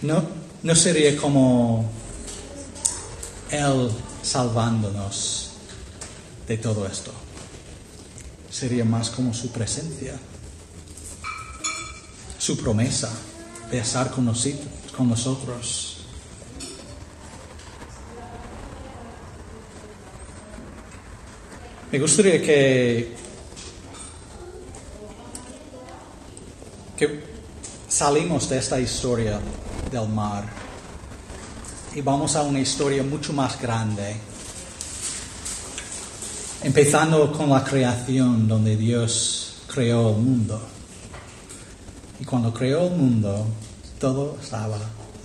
[0.00, 0.22] No,
[0.62, 1.90] no sería como
[3.50, 3.90] Él
[4.22, 5.50] salvándonos
[6.46, 7.12] de todo esto.
[8.50, 10.14] Sería más como su presencia,
[12.44, 13.10] su promesa
[13.70, 14.58] de estar con nosi-
[14.94, 15.96] con nosotros.
[21.90, 23.16] Me gustaría que
[27.88, 29.40] salimos de esta historia
[29.90, 30.44] del mar
[31.94, 34.16] y vamos a una historia mucho más grande,
[36.62, 40.73] empezando con la creación donde Dios creó el mundo.
[42.24, 43.46] Y cuando creó el mundo,
[44.00, 44.78] todo estaba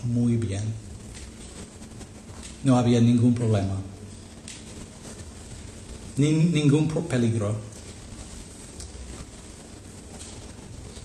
[0.03, 0.61] muy bien.
[2.65, 3.75] No había ningún problema,
[6.17, 7.55] ni ningún peligro.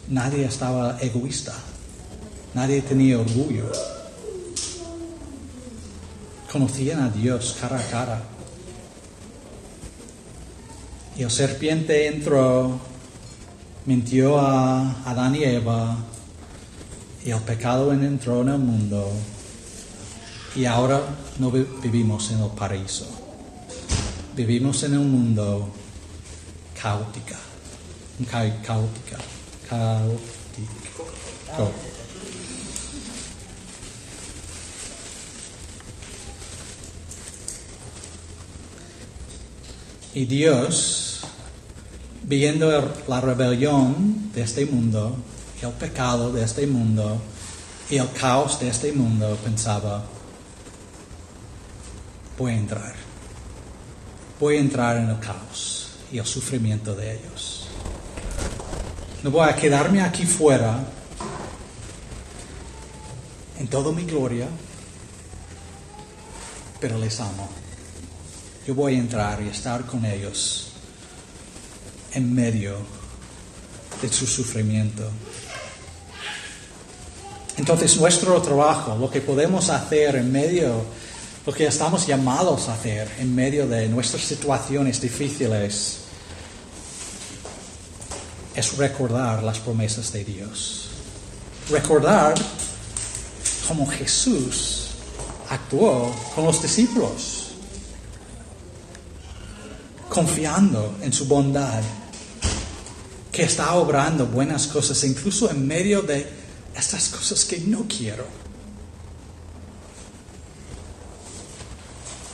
[0.09, 1.55] Nadie estaba egoísta.
[2.55, 3.71] Nadie tenía orgullo.
[6.51, 8.23] Conocían a Dios cara a cara.
[11.17, 12.81] Y el serpiente entró,
[13.87, 15.97] mintió a Adán y Eva,
[17.25, 19.11] y el pecado entró en el mundo,
[20.57, 21.01] y ahora
[21.39, 23.07] no vi- vivimos en el paraíso.
[24.37, 25.69] Vivimos en un mundo
[26.81, 27.37] caótica,
[28.31, 29.19] ca- caótica,
[29.69, 31.05] caótico.
[40.15, 41.14] Y Dios,
[42.27, 42.71] viendo
[43.07, 45.17] la rebelión de este mundo,
[45.61, 47.21] el pecado de este mundo
[47.91, 50.05] y el caos de este mundo, pensaba,
[52.39, 52.95] voy a entrar.
[54.41, 57.69] Voy a entrar en el caos y el sufrimiento de ellos.
[59.23, 60.85] No voy a quedarme aquí fuera
[63.59, 64.49] en toda mi gloria,
[66.81, 67.49] pero les amo.
[68.67, 70.74] Yo voy a entrar y estar con ellos
[72.15, 72.77] en medio
[74.01, 75.09] de su sufrimiento.
[77.57, 80.85] Entonces nuestro trabajo, lo que podemos hacer en medio,
[81.47, 85.99] lo que estamos llamados a hacer en medio de nuestras situaciones difíciles,
[88.55, 90.89] es recordar las promesas de Dios.
[91.71, 92.35] Recordar
[93.69, 94.89] cómo Jesús
[95.49, 97.45] actuó con los discípulos
[100.15, 101.83] confiando en su bondad,
[103.35, 106.25] que está obrando buenas cosas, incluso en medio de
[106.73, 108.25] estas cosas que no quiero.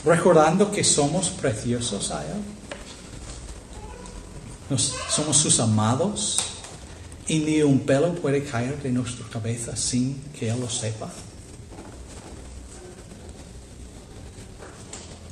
[0.04, 2.42] Recordando que somos preciosos a Él.
[5.08, 6.36] Somos sus amados
[7.26, 11.10] y ni un pelo puede caer de nuestra cabeza sin que Él lo sepa.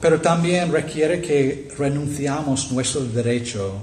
[0.01, 3.83] Pero también requiere que renunciamos nuestro derecho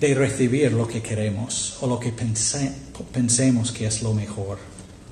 [0.00, 2.72] de recibir lo que queremos o lo que pense-
[3.12, 4.58] pensemos que es lo mejor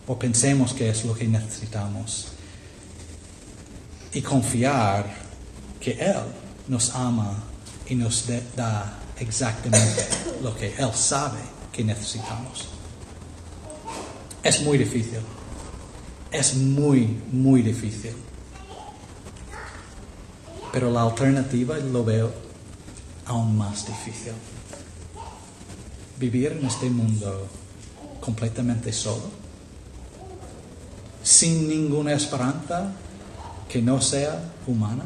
[0.06, 2.28] o pensemos que es lo que necesitamos.
[4.10, 5.04] y confiar
[5.78, 6.16] que Él
[6.66, 7.44] nos ama
[7.86, 8.24] y nos
[8.56, 10.02] da exactamente
[10.42, 11.38] lo que Él sabe
[11.70, 12.68] que necesitamos.
[14.42, 15.20] Es muy difícil.
[16.32, 18.12] Es muy, muy difícil.
[20.72, 22.32] Pero la alternativa lo veo
[23.26, 24.32] aún más difícil.
[26.18, 27.46] Vivir en este mundo
[28.20, 29.30] completamente solo,
[31.22, 32.92] sin ninguna esperanza
[33.68, 35.04] que no sea humana,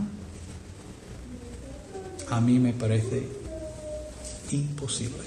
[2.31, 3.29] a mí me parece
[4.53, 5.23] imposible.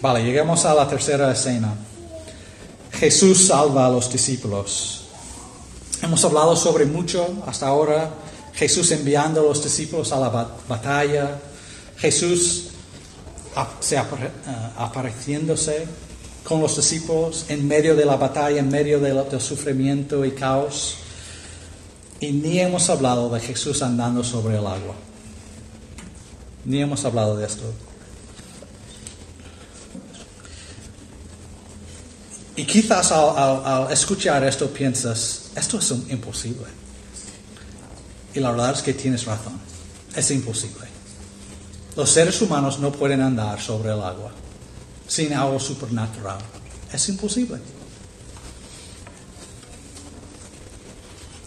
[0.00, 1.74] Vale, llegamos a la tercera escena.
[2.92, 5.04] Jesús salva a los discípulos.
[6.02, 8.10] Hemos hablado sobre mucho hasta ahora.
[8.54, 11.38] Jesús enviando a los discípulos a la ba- batalla.
[11.98, 12.68] Jesús
[13.56, 14.28] eh,
[14.76, 15.86] apareciéndose
[16.44, 20.96] con los discípulos en medio de la batalla, en medio del sufrimiento y caos.
[22.20, 24.94] Y ni hemos hablado de Jesús andando sobre el agua.
[26.64, 27.64] Ni hemos hablado de esto.
[32.56, 36.64] Y quizás al, al- escuchar esto piensas, esto es imposible.
[38.34, 39.58] Y la verdad es que tienes razón,
[40.14, 40.95] es imposible.
[41.96, 44.32] Los seres humanos no pueden andar sobre el agua
[45.08, 46.38] sin algo supernatural.
[46.92, 47.58] Es imposible.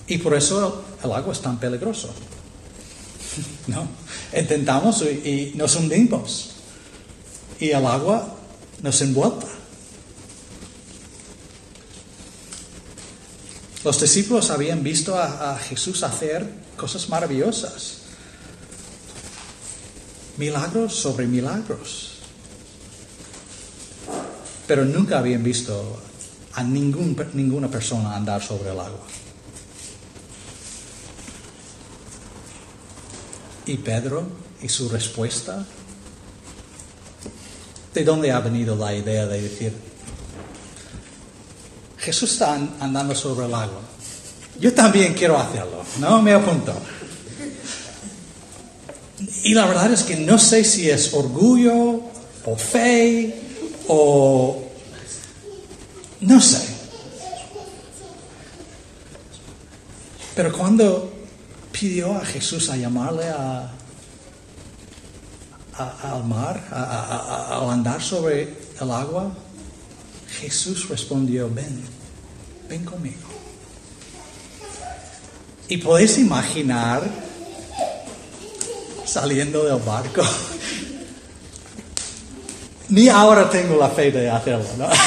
[0.07, 2.09] Y por eso el agua es tan peligroso.
[3.67, 3.87] ¿No?
[4.35, 6.51] Intentamos y, y nos hundimos.
[7.59, 8.35] Y el agua
[8.81, 9.47] nos envuelta.
[13.83, 17.98] Los discípulos habían visto a, a Jesús hacer cosas maravillosas.
[20.39, 22.13] Milagros sobre milagros.
[24.65, 25.99] Pero nunca habían visto
[26.53, 29.03] a ningún- ninguna persona andar sobre el agua.
[33.65, 34.23] Y Pedro
[34.61, 35.65] y su respuesta.
[37.93, 39.73] ¿De dónde ha venido la idea de decir,
[41.97, 43.81] Jesús está an- andando sobre el agua?
[44.57, 46.21] Yo también quiero hacerlo, ¿no?
[46.21, 46.73] Me apunto.
[49.43, 52.01] Y la verdad es que no sé si es orgullo
[52.45, 53.35] o fe
[53.87, 54.63] o...
[56.21, 56.65] No sé.
[60.35, 61.11] Pero cuando
[61.71, 63.71] pidió a Jesús a llamarle a,
[66.03, 68.43] al mar, a, a- a- a andar sobre
[68.79, 69.31] el agua,
[70.39, 71.83] Jesús respondió, ven,
[72.69, 73.27] ven conmigo.
[75.67, 77.03] Y podéis imaginar
[79.09, 80.21] saliendo del barco.
[82.89, 84.87] Ni ahora tengo la fe de hacerlo, ¿no?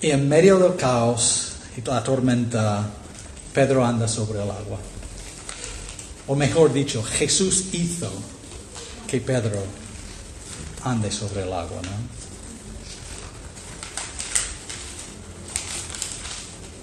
[0.00, 2.88] Y en medio del caos y la tormenta,
[3.52, 4.78] Pedro anda sobre el agua.
[6.28, 8.08] O mejor dicho, Jesús hizo
[9.08, 9.60] que Pedro
[10.84, 12.17] ande sobre el agua, ¿no?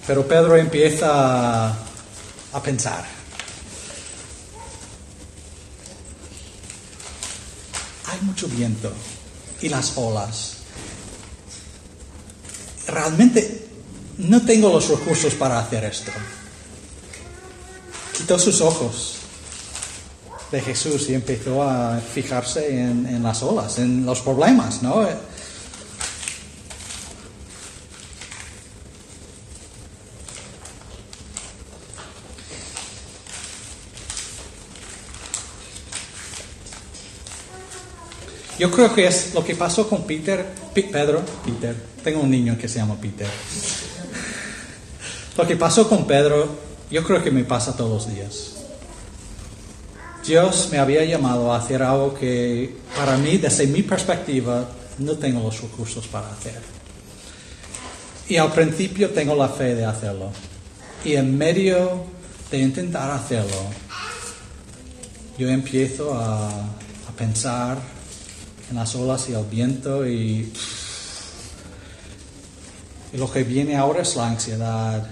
[0.07, 3.03] Pero Pedro empieza a, pensar.
[8.05, 8.91] Hay mucho viento
[9.61, 10.57] y las olas.
[12.87, 13.67] Realmente
[14.19, 16.11] no tengo los recursos para hacer esto.
[18.15, 19.15] Quitó sus ojos
[20.51, 25.03] de Jesús y empezó a fijarse en las olas, en los problemas, ¿no?
[38.57, 42.57] Yo creo que es lo que pasó con Peter, Pe- Pedro, Peter, tengo un niño
[42.57, 43.27] que se llama Peter.
[45.37, 46.47] Lo que pasó con Pedro,
[46.89, 48.51] yo creo que me pasa todos los días.
[50.25, 54.67] Dios me había llamado a hacer algo que para mí, desde mi perspectiva,
[54.99, 56.61] no tengo los recursos para hacer.
[58.29, 60.31] Y al principio tengo la fe de hacerlo.
[61.03, 62.05] Y en medio
[62.49, 63.61] de intentar hacerlo,
[65.37, 67.77] yo empiezo a, a pensar
[68.69, 70.51] en las olas y el viento y,
[73.13, 75.07] lo que viene ahora es la ansiedad,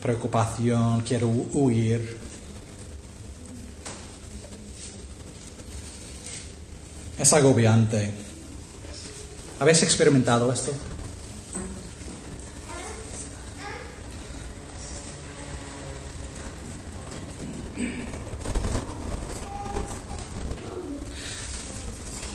[0.00, 2.16] preocupación, quiero hu- huir.
[7.18, 8.12] Es agobiante.
[9.58, 10.70] ¿Habéis experimentado esto?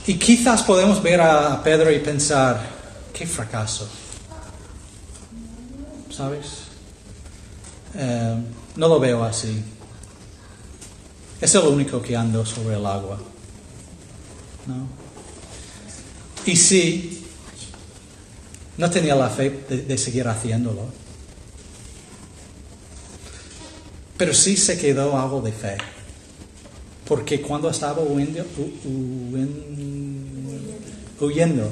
[0.05, 2.59] Y quizás podemos ver a Pedro y pensar,
[3.13, 3.87] qué fracaso.
[6.09, 6.63] ¿Sabes?
[7.95, 8.35] Eh,
[8.75, 9.63] no lo veo así.
[11.39, 13.17] Es el único que ando sobre el agua.
[14.67, 14.87] ¿No?
[16.45, 17.25] Y sí,
[18.77, 20.85] no tenía la fe de, de seguir haciéndolo.
[24.17, 25.77] Pero sí se quedó algo de fe.
[27.07, 29.63] Porque cuando estaba huyendo, hu- huyen-
[31.19, 31.69] huyendo,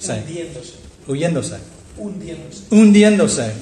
[0.00, 0.74] Hundiéndose.
[1.06, 1.56] huyéndose,
[1.98, 2.62] Hundiéndose.
[2.70, 3.52] hundiéndose,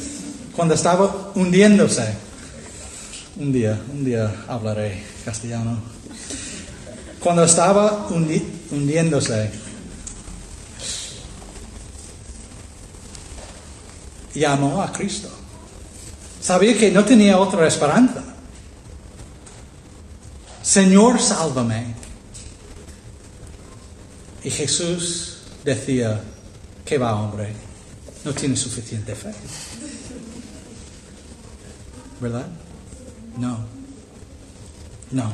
[0.54, 2.04] cuando estaba hundiéndose,
[3.36, 5.80] un día, un día hablaré castellano,
[7.20, 9.50] cuando estaba hundi- hundiéndose,
[14.34, 15.28] llamó a Cristo.
[16.40, 18.22] Sabía que no tenía otra esperanza.
[20.68, 21.94] Señor, sálvame.
[24.44, 26.20] Y Jesús decía,
[26.84, 27.54] ¿qué va, hombre?
[28.22, 29.32] No tiene suficiente fe.
[32.20, 32.48] ¿Verdad?
[33.38, 33.60] No.
[35.10, 35.32] No.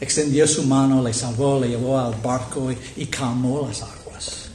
[0.00, 4.48] Extendió su mano, le salvó, le llevó al barco y, y calmó las aguas.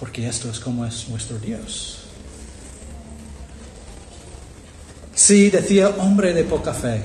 [0.00, 1.98] Porque esto es como es nuestro Dios.
[5.14, 7.04] Sí, decía hombre de poca fe,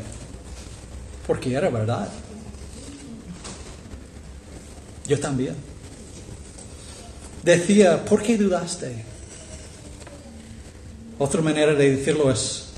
[1.28, 2.10] porque era verdad.
[5.08, 5.56] Yo también.
[7.44, 9.04] Decía, ¿por qué dudaste?
[11.20, 12.70] Otra manera de decirlo es,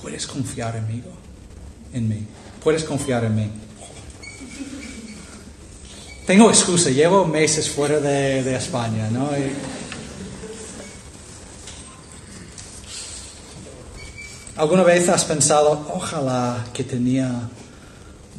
[0.00, 1.02] puedes confiar en mí,
[1.92, 2.26] en mí,
[2.62, 3.50] puedes confiar en mí.
[6.26, 9.28] Tengo excusa, llevo meses fuera de, de España, ¿no?
[14.56, 17.48] ¿Alguna vez has pensado, ojalá que tenía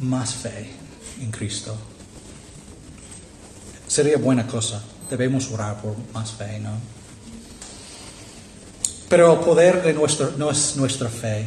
[0.00, 0.70] más fe
[1.20, 1.76] en Cristo?
[3.86, 4.82] Sería buena cosa.
[5.08, 6.70] Debemos orar por más fe, ¿no?
[9.08, 11.46] Pero el poder de nuestro, no es nuestra fe.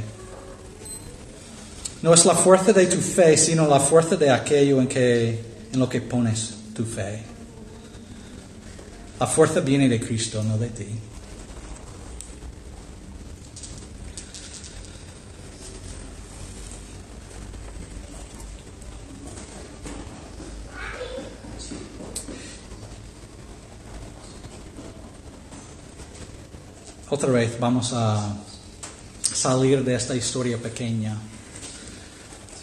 [2.01, 5.43] No es la fuerza de tu fe, sino la fuerza de aquello en, que,
[5.73, 7.23] en lo que pones tu fe.
[9.19, 10.87] La fuerza viene de Cristo, no de ti.
[27.09, 28.35] Otra vez vamos a
[29.21, 31.17] salir de esta historia pequeña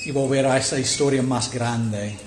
[0.05, 2.19] y volver a esa historia más grande.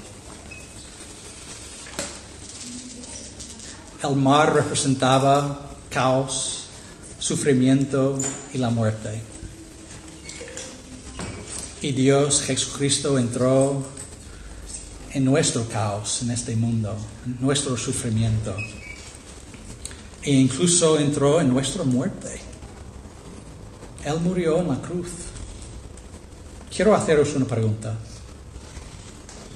[4.03, 6.69] El mar representaba caos,
[7.19, 8.17] sufrimiento
[8.51, 9.21] y la muerte.
[11.83, 13.85] Y Dios, Jesucristo, entró
[15.13, 16.97] en nuestro caos, en este mundo,
[17.27, 18.55] en nuestro sufrimiento.
[20.27, 22.37] E incluso entró en nuestra muerte.
[24.03, 25.07] Él murió en la cruz.
[26.75, 27.95] Quiero haceros una pregunta.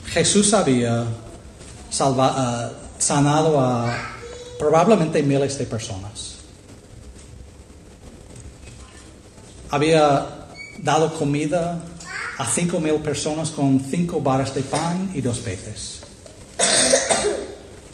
[0.08, 1.06] Jesús había
[1.90, 3.94] salva- ah, sanado a
[4.58, 6.36] probablemente miles de personas.
[9.72, 10.48] Había
[10.80, 11.82] dado comida
[12.38, 16.00] a cinco mil personas con cinco varas de pan y dos peces.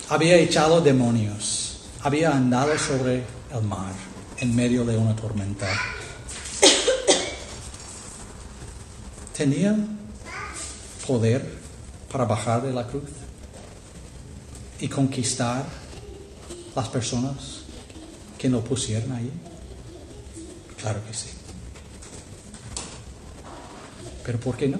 [0.09, 1.66] Había echado demonios.
[2.07, 3.91] Había andado sobre el mar
[4.37, 5.67] en medio de una tormenta.
[9.35, 9.75] Tenía
[11.05, 11.59] poder
[12.09, 13.09] para bajar de la cruz
[14.79, 15.65] y conquistar
[16.73, 17.63] las personas
[18.37, 19.29] que lo pusieron ahí.
[20.79, 21.31] Claro que sí.
[24.23, 24.79] Pero ¿por qué no?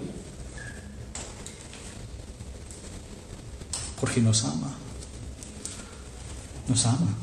[3.99, 4.87] Porque nos ama.
[6.68, 7.15] Nos ama.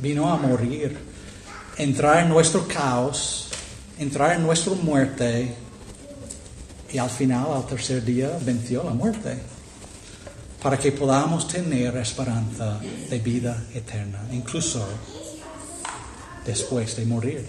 [0.00, 0.96] Vino a morir,
[1.76, 3.48] entrar en nuestro caos,
[3.98, 5.54] entrar en nuestra muerte
[6.92, 9.38] y al final, al tercer día, venció la muerte
[10.62, 14.86] para que podamos tener esperanza de vida eterna, incluso
[16.44, 17.46] después de morir.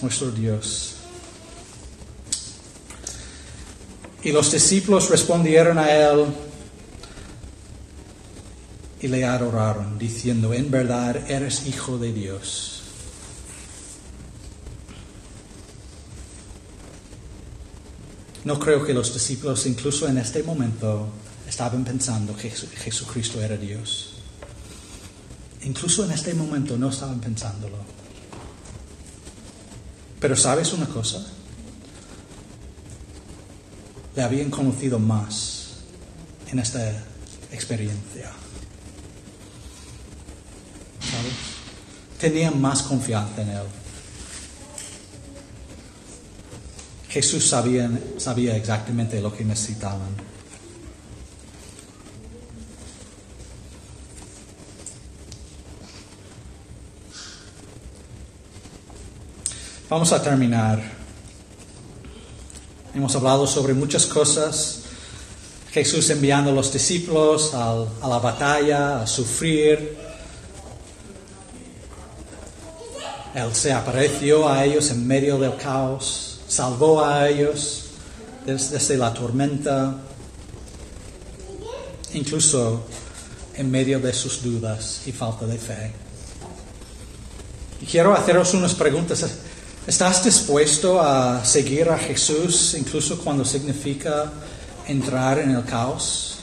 [0.00, 0.97] Nuestro Dios.
[4.22, 6.26] Y los discípulos respondieron a él
[9.00, 12.82] y le adoraron, diciendo, en verdad eres hijo de Dios.
[18.44, 21.08] No creo que los discípulos, incluso en este momento,
[21.48, 24.14] estaban pensando que Jesu- Jesucristo era Dios.
[25.62, 27.76] Incluso en este momento no estaban pensándolo.
[30.20, 31.24] Pero sabes una cosa?
[34.18, 35.76] Le habían conocido más
[36.50, 36.90] en esta
[37.52, 38.32] experiencia.
[40.98, 41.34] ¿Sabes?
[42.18, 43.62] Tenían más confianza en Él.
[47.08, 50.10] Jesús sabía, sabía exactamente lo que necesitaban.
[59.88, 60.97] Vamos a terminar.
[62.94, 64.80] Hemos hablado sobre muchas cosas.
[65.72, 69.96] Jesús enviando a los discípulos a la batalla, a sufrir.
[73.34, 77.84] Él se apareció a ellos en medio del caos, salvó a ellos
[78.46, 79.96] des- desde la tormenta,
[82.14, 82.82] incluso
[83.54, 85.92] en medio de sus dudas y falta de fe.
[87.82, 89.24] Y quiero haceros unas preguntas.
[89.88, 94.30] ¿Estás dispuesto a seguir a Jesús incluso cuando significa
[94.86, 96.40] entrar en el caos?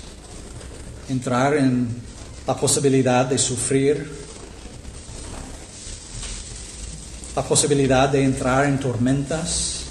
[1.09, 1.87] Entrar en
[2.47, 4.11] la posibilidad de sufrir?
[7.35, 9.81] La posibilidad de entrar en tormentas?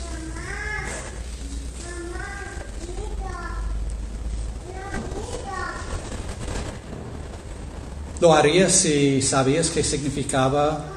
[8.20, 10.93] ¿Lo harías si sabías que significaba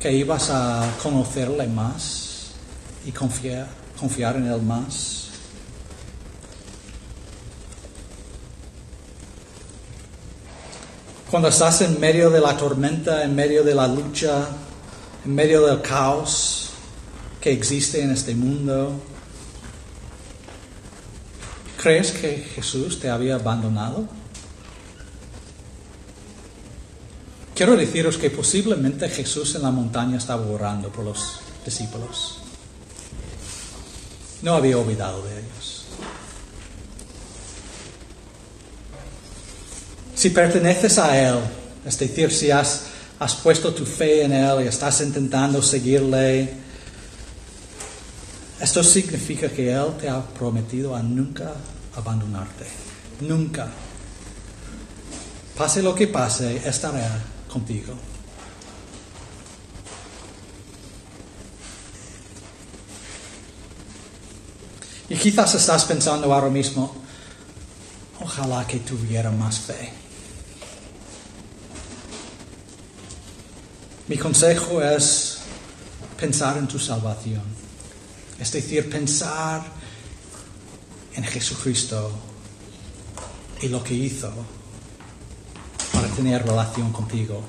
[0.00, 2.52] que ibas a conocerle más
[3.04, 3.66] y confiar,
[3.98, 5.28] confiar en él más?
[11.30, 14.48] Cuando estás en medio de la tormenta, en medio de la lucha,
[15.24, 16.70] en medio del caos
[17.40, 18.98] que existe en este mundo,
[21.76, 24.17] ¿crees que Jesús te había abandonado?
[27.58, 32.38] Quiero deciros que posiblemente Jesús en la montaña estaba orando por los discípulos.
[34.42, 35.86] No había olvidado de ellos.
[40.14, 41.40] Si perteneces a Él,
[41.84, 42.84] es decir, si has,
[43.18, 46.54] has puesto tu fe en Él y estás intentando seguirle,
[48.60, 51.54] esto significa que Él te ha prometido a nunca
[51.96, 52.66] abandonarte.
[53.22, 53.66] Nunca.
[55.56, 57.94] Pase lo que pase, estará contigo.
[65.08, 66.94] Y quizás estás pensando ahora mismo,
[68.20, 69.92] ojalá que tuviera más fe.
[74.06, 75.38] Mi consejo es
[76.18, 77.42] pensar en tu salvación,
[78.38, 79.62] es decir, pensar
[81.14, 82.12] en Jesucristo
[83.60, 84.57] y lo que hizo
[86.18, 87.42] tener relación contigo,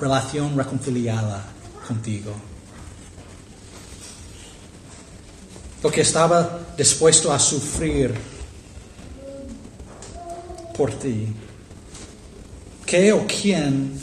[0.00, 1.44] relación reconciliada
[1.86, 2.32] contigo.
[5.82, 8.14] Lo que estaba dispuesto a sufrir
[10.76, 11.28] por ti.
[12.86, 14.00] ¿Qué o quién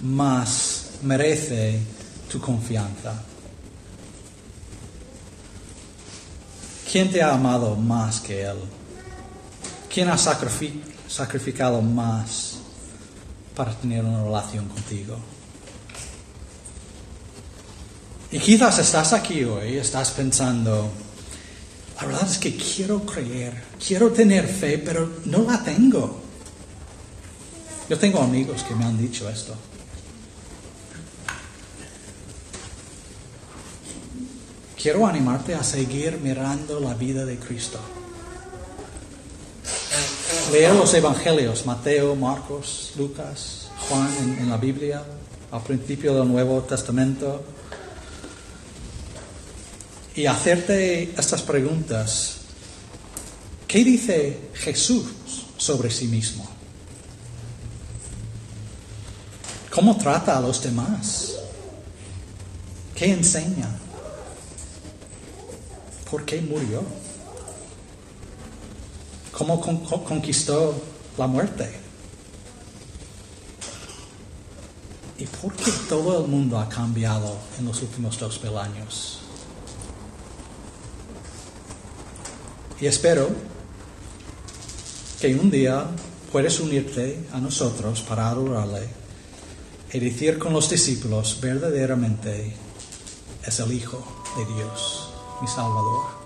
[0.00, 1.78] más merece
[2.30, 3.14] tu confianza?
[6.90, 8.58] ¿Quién te ha amado más que Él?
[9.88, 12.49] ¿Quién ha sacrifi- sacrificado más
[13.54, 15.16] para tener una relación contigo?
[18.32, 20.88] Y quizás estás aquí hoy estás pensando,
[22.00, 26.20] la verdad es que quiero creer, quiero tener fe, pero no la tengo.
[27.88, 29.54] Yo tengo amigos que me han dicho esto.
[34.80, 37.80] Quiero animarte a seguir mirando la vida de Cristo.
[40.52, 44.08] Leer los evangelios, Mateo, Marcos, Lucas, Juan
[44.40, 45.00] en, la Biblia,
[45.52, 47.44] al principio del Nuevo Testamento,
[50.16, 52.38] y hacerte estas preguntas.
[53.68, 55.06] ¿Qué dice Jesús
[55.56, 56.44] sobre sí mismo?
[59.70, 61.36] ¿Cómo trata a los demás?
[62.96, 63.68] ¿Qué enseña?
[66.10, 66.82] ¿Por qué murió?
[69.40, 70.74] ¿Cómo con- con- conquistó
[71.16, 71.66] la muerte?
[75.16, 79.20] ¿Y por qué todo el mundo ha cambiado en los últimos dos mil años?
[82.82, 83.30] Y espero
[85.22, 85.86] que un día
[86.30, 88.90] puedes unirte a nosotros para adorarle
[89.90, 92.54] y decir con los discípulos, verdaderamente
[93.46, 94.04] es el Hijo
[94.36, 95.08] de Dios,
[95.40, 96.19] mi Salvador.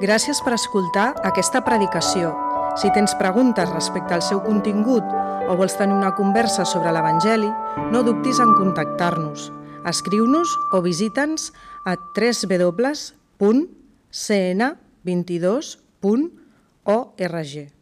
[0.00, 2.34] Gràcies per escoltar aquesta predicació.
[2.76, 5.04] Si tens preguntes respecte al seu contingut
[5.48, 7.48] o vols tenir una conversa sobre l'Evangeli,
[7.92, 9.50] no dubtis en contactar-nos.
[9.86, 11.52] Escriu-nos o visita'ns
[11.86, 14.84] a www.cnv.cat.
[15.06, 17.75] 22.org.